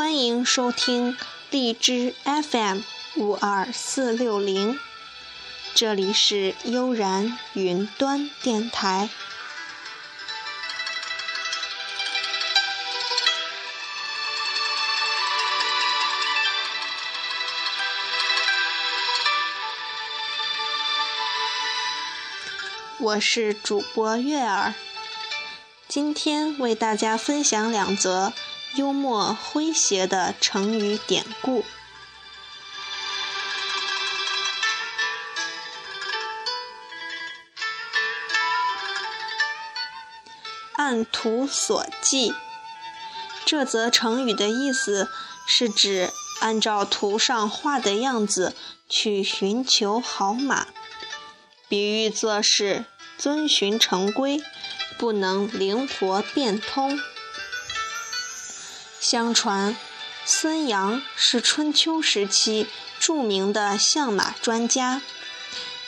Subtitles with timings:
[0.00, 1.14] 欢迎收听
[1.50, 2.80] 荔枝 FM
[3.16, 4.80] 五二四六零，
[5.74, 9.10] 这里是悠然云端电台。
[22.98, 24.72] 我是主播月儿，
[25.86, 28.32] 今天为大家分享两则
[28.74, 31.64] 幽默诙谐的成语典故。
[40.76, 42.34] 按图索骥，
[43.44, 45.10] 这则成语的意思
[45.46, 48.56] 是指按照图上画的样子
[48.88, 50.68] 去寻求好马。
[51.68, 52.86] 比喻做事
[53.18, 54.42] 遵循成规，
[54.98, 56.98] 不能灵活变通。
[59.00, 59.74] 相传，
[60.26, 65.00] 孙阳是春秋时期著名的相马专家，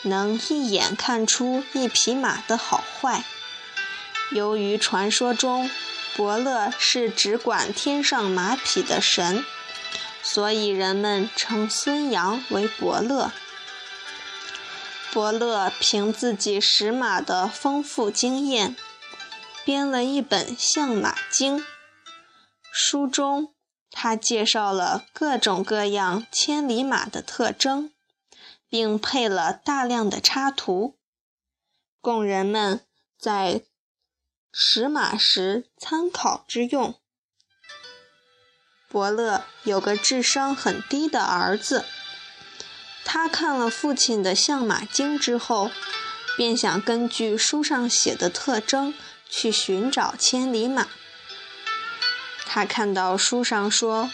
[0.00, 3.22] 能一眼看出一匹马的好坏。
[4.30, 5.70] 由于传说中
[6.16, 9.44] 伯乐是只管天上马匹的神，
[10.22, 13.30] 所以人们称孙阳为伯乐。
[15.12, 18.74] 伯乐凭自己识马的丰富经验，
[19.66, 21.58] 编了一本《相马经》。
[22.74, 23.54] 书中
[23.90, 27.92] 他介绍了各种各样千里马的特征，
[28.66, 30.96] 并配了大量的插图，
[32.00, 32.80] 供人们
[33.18, 33.62] 在
[34.50, 36.94] 识马时参考之用。
[38.88, 41.84] 伯乐有个智商很低的儿子。
[43.04, 45.70] 他看了父亲的《相马经》之后，
[46.38, 48.94] 便想根据书上写的特征
[49.28, 50.88] 去寻找千里马。
[52.54, 54.10] 他看到书上说，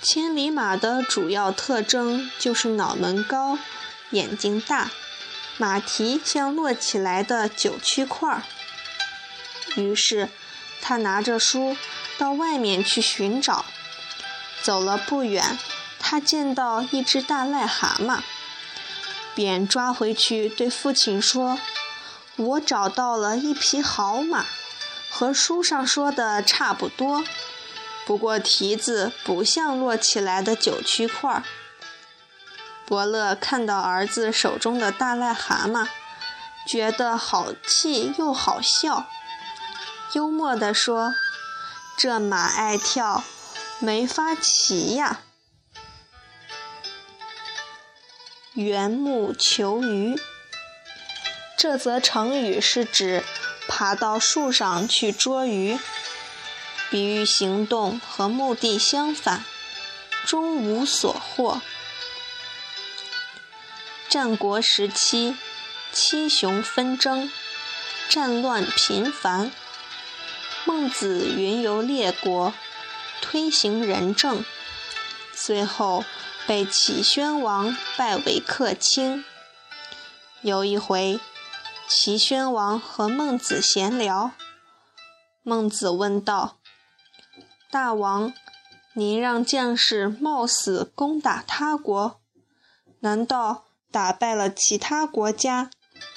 [0.00, 3.58] 千里马的主要特征就是脑门高、
[4.12, 4.90] 眼睛大、
[5.58, 8.42] 马蹄像摞起来的九曲块儿。
[9.74, 10.30] 于是，
[10.80, 11.76] 他拿着书
[12.16, 13.66] 到外面去寻找。
[14.62, 15.58] 走了不远。
[15.98, 18.20] 他见到一只大癞蛤蟆，
[19.34, 21.58] 便抓回去对父亲说
[22.36, 24.46] ：“我找到了一匹好马，
[25.10, 27.22] 和书上说的差不多，
[28.06, 31.42] 不过蹄子不像摞起来的九曲块。”
[32.86, 35.88] 伯乐看到儿子手中的大癞蛤蟆，
[36.68, 39.06] 觉得好气又好笑，
[40.12, 41.12] 幽默地说
[41.98, 43.24] ：“这马爱跳，
[43.80, 45.22] 没法骑呀。”
[48.54, 50.16] 缘木求鱼，
[51.58, 53.24] 这则成语是指
[53.68, 55.76] 爬到树上去捉鱼，
[56.90, 59.44] 比喻行动和目的相反，
[60.24, 61.60] 终无所获。
[64.08, 65.36] 战国时期，
[65.92, 67.30] 七雄纷争，
[68.08, 69.52] 战乱频繁，
[70.64, 72.54] 孟子云游列国，
[73.20, 74.44] 推行仁政，
[75.32, 76.04] 最后。
[76.48, 79.24] 被齐宣王拜为客卿。
[80.42, 81.18] 有一回，
[81.88, 84.30] 齐宣王和孟子闲聊，
[85.42, 86.58] 孟子问道
[87.78, 88.32] ：“大王，
[88.94, 92.18] 您让将士冒死攻打他国，
[93.00, 95.68] 难道打败了其他国家，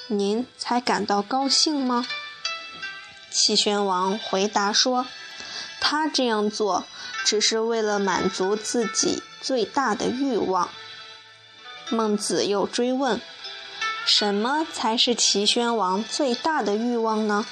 [0.08, 2.08] 您才感到高兴吗？”
[3.30, 5.06] 齐宣王回答说
[5.82, 6.86] ：“他这样做。”
[7.26, 10.70] 只是为了满足自己最大的欲望。
[11.90, 13.20] 孟子又追问
[14.08, 17.46] ：“什么才是齐宣王最大的欲望呢？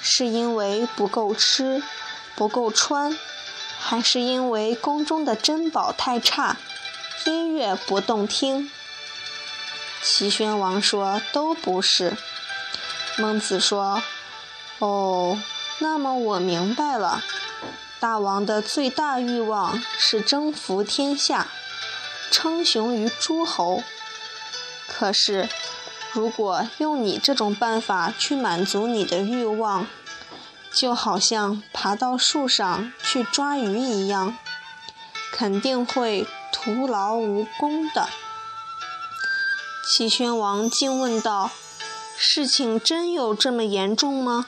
[0.00, 1.82] 是因为不够吃、
[2.36, 3.16] 不够穿，
[3.78, 6.56] 还是因为宫中的珍宝太差，
[7.26, 8.70] 音乐不动听？”
[10.02, 12.16] 齐宣王说：“都不是。”
[13.16, 14.02] 孟子说
[14.80, 15.40] ：“哦，
[15.78, 17.22] 那么我明白了。”
[18.00, 21.48] 大王的最大欲望是征服天下，
[22.30, 23.82] 称雄于诸侯。
[24.86, 25.48] 可是，
[26.12, 29.86] 如果用你这种办法去满足你的欲望，
[30.76, 34.36] 就好像爬到树上去抓鱼一样，
[35.32, 38.08] 肯定会徒劳无功的。
[39.86, 41.50] 齐宣王竟问道
[42.18, 44.46] ：“事情真有这么严重吗？”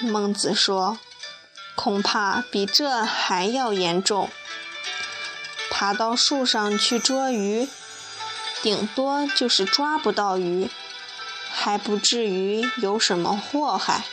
[0.00, 0.98] 孟子说。
[1.76, 4.28] 恐怕比这还要严重。
[5.70, 7.66] 爬到树上去捉鱼，
[8.60, 10.68] 顶多就是抓不到鱼，
[11.50, 14.04] 还不至于有什么祸害。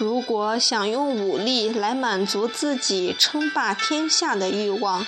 [0.00, 5.06] 如果想用武力来满足自己称霸天下的欲望，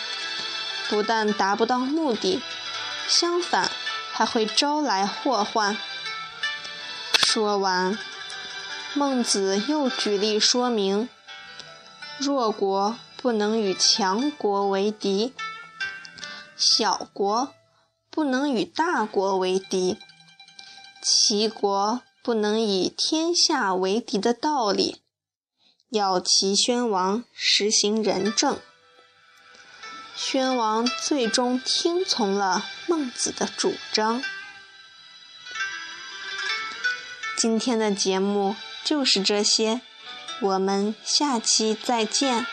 [0.91, 2.43] 不但达不到目的，
[3.09, 3.71] 相反
[4.13, 5.79] 还会招来祸患。
[7.15, 7.99] 说完，
[8.93, 11.09] 孟子又举例说明：
[12.19, 15.33] 弱国不能与强国为敌，
[16.55, 17.55] 小国
[18.11, 19.97] 不能与大国为敌，
[21.03, 22.03] 齐国。
[22.23, 25.03] 不能以天下为敌的道理，
[25.91, 28.61] 要齐宣王实行仁政。
[30.15, 34.23] 宣王最终听从了孟子的主张。
[37.37, 38.55] 今天的节目
[38.85, 39.81] 就是这些，
[40.41, 42.47] 我们下期再见。